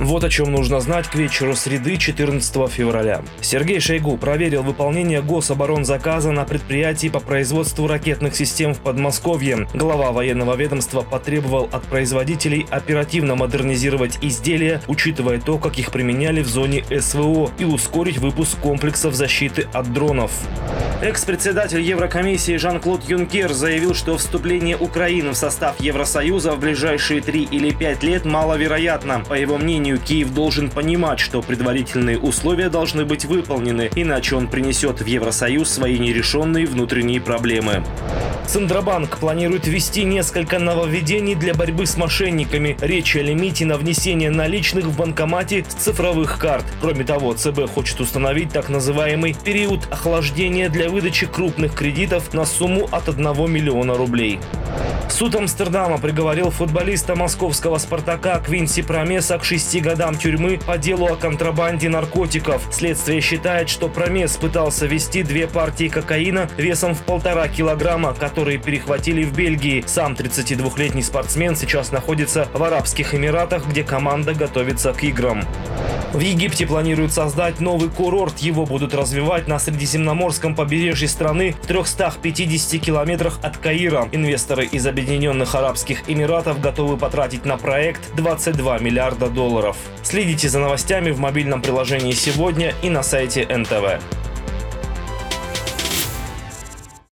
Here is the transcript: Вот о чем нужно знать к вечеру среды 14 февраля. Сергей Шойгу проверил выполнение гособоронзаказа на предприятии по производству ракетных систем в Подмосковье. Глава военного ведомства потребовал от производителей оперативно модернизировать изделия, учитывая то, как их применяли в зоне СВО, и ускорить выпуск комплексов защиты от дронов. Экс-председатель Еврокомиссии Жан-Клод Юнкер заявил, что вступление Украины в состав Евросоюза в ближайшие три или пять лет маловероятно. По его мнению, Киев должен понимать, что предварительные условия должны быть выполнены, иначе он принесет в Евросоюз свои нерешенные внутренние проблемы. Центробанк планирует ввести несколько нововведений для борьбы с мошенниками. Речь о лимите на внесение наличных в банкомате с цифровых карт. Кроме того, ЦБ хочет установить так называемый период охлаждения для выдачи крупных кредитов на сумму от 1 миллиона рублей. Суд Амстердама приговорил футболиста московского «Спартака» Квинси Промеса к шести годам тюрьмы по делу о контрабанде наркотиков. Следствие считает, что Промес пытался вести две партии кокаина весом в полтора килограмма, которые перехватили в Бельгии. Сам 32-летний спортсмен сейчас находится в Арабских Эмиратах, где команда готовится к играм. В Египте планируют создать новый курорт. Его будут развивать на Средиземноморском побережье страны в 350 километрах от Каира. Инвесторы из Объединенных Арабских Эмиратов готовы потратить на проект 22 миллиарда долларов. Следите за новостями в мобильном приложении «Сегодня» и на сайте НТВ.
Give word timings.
Вот 0.00 0.24
о 0.24 0.28
чем 0.28 0.50
нужно 0.50 0.80
знать 0.80 1.06
к 1.06 1.14
вечеру 1.14 1.54
среды 1.54 1.96
14 1.96 2.68
февраля. 2.68 3.22
Сергей 3.40 3.78
Шойгу 3.78 4.16
проверил 4.16 4.64
выполнение 4.64 5.22
гособоронзаказа 5.22 6.32
на 6.32 6.44
предприятии 6.44 7.08
по 7.08 7.20
производству 7.20 7.86
ракетных 7.86 8.34
систем 8.34 8.74
в 8.74 8.80
Подмосковье. 8.80 9.68
Глава 9.72 10.10
военного 10.10 10.56
ведомства 10.56 11.02
потребовал 11.02 11.68
от 11.70 11.84
производителей 11.84 12.66
оперативно 12.70 13.36
модернизировать 13.36 14.18
изделия, 14.20 14.80
учитывая 14.88 15.40
то, 15.40 15.58
как 15.58 15.78
их 15.78 15.92
применяли 15.92 16.42
в 16.42 16.48
зоне 16.48 16.84
СВО, 17.00 17.52
и 17.58 17.64
ускорить 17.64 18.18
выпуск 18.18 18.58
комплексов 18.58 19.14
защиты 19.14 19.68
от 19.72 19.92
дронов. 19.92 20.32
Экс-председатель 21.04 21.82
Еврокомиссии 21.82 22.56
Жан-Клод 22.56 23.04
Юнкер 23.06 23.52
заявил, 23.52 23.92
что 23.92 24.16
вступление 24.16 24.78
Украины 24.78 25.32
в 25.32 25.34
состав 25.34 25.78
Евросоюза 25.78 26.52
в 26.52 26.60
ближайшие 26.60 27.20
три 27.20 27.42
или 27.42 27.74
пять 27.74 28.02
лет 28.02 28.24
маловероятно. 28.24 29.22
По 29.28 29.34
его 29.34 29.58
мнению, 29.58 29.98
Киев 29.98 30.32
должен 30.32 30.70
понимать, 30.70 31.20
что 31.20 31.42
предварительные 31.42 32.18
условия 32.18 32.70
должны 32.70 33.04
быть 33.04 33.26
выполнены, 33.26 33.90
иначе 33.94 34.34
он 34.34 34.48
принесет 34.48 35.02
в 35.02 35.06
Евросоюз 35.06 35.68
свои 35.68 35.98
нерешенные 35.98 36.64
внутренние 36.64 37.20
проблемы. 37.20 37.84
Центробанк 38.46 39.18
планирует 39.18 39.66
ввести 39.66 40.04
несколько 40.04 40.58
нововведений 40.58 41.34
для 41.34 41.54
борьбы 41.54 41.86
с 41.86 41.96
мошенниками. 41.96 42.76
Речь 42.80 43.16
о 43.16 43.22
лимите 43.22 43.64
на 43.64 43.76
внесение 43.76 44.30
наличных 44.30 44.84
в 44.86 44.96
банкомате 44.96 45.64
с 45.68 45.74
цифровых 45.74 46.38
карт. 46.38 46.64
Кроме 46.80 47.04
того, 47.04 47.32
ЦБ 47.32 47.68
хочет 47.72 48.00
установить 48.00 48.50
так 48.52 48.68
называемый 48.68 49.34
период 49.34 49.88
охлаждения 49.90 50.68
для 50.68 50.88
выдачи 50.88 51.26
крупных 51.26 51.74
кредитов 51.74 52.32
на 52.34 52.44
сумму 52.44 52.88
от 52.92 53.08
1 53.08 53.50
миллиона 53.50 53.94
рублей. 53.94 54.38
Суд 55.08 55.34
Амстердама 55.36 55.98
приговорил 55.98 56.50
футболиста 56.50 57.14
московского 57.14 57.78
«Спартака» 57.78 58.40
Квинси 58.40 58.82
Промеса 58.82 59.38
к 59.38 59.44
шести 59.44 59.80
годам 59.80 60.16
тюрьмы 60.16 60.58
по 60.58 60.76
делу 60.76 61.06
о 61.06 61.16
контрабанде 61.16 61.88
наркотиков. 61.88 62.66
Следствие 62.72 63.20
считает, 63.20 63.68
что 63.68 63.88
Промес 63.88 64.36
пытался 64.36 64.86
вести 64.86 65.22
две 65.22 65.46
партии 65.46 65.88
кокаина 65.88 66.48
весом 66.56 66.94
в 66.94 67.02
полтора 67.02 67.46
килограмма, 67.48 68.14
которые 68.14 68.58
перехватили 68.58 69.24
в 69.24 69.32
Бельгии. 69.34 69.84
Сам 69.86 70.14
32-летний 70.14 71.02
спортсмен 71.02 71.54
сейчас 71.54 71.92
находится 71.92 72.48
в 72.52 72.62
Арабских 72.62 73.14
Эмиратах, 73.14 73.66
где 73.68 73.84
команда 73.84 74.34
готовится 74.34 74.92
к 74.92 75.04
играм. 75.04 75.44
В 76.12 76.20
Египте 76.20 76.66
планируют 76.66 77.12
создать 77.12 77.60
новый 77.60 77.90
курорт. 77.90 78.38
Его 78.38 78.66
будут 78.66 78.94
развивать 78.94 79.48
на 79.48 79.58
Средиземноморском 79.58 80.54
побережье 80.54 81.08
страны 81.08 81.56
в 81.62 81.66
350 81.66 82.80
километрах 82.80 83.38
от 83.42 83.58
Каира. 83.58 84.08
Инвесторы 84.12 84.64
из 84.64 84.86
Объединенных 84.86 85.54
Арабских 85.54 86.08
Эмиратов 86.08 86.60
готовы 86.60 86.96
потратить 86.96 87.44
на 87.44 87.56
проект 87.56 88.14
22 88.14 88.78
миллиарда 88.78 89.28
долларов. 89.28 89.76
Следите 90.02 90.48
за 90.48 90.60
новостями 90.60 91.10
в 91.10 91.18
мобильном 91.18 91.62
приложении 91.62 92.12
«Сегодня» 92.12 92.74
и 92.82 92.90
на 92.90 93.02
сайте 93.02 93.44
НТВ. 93.46 94.23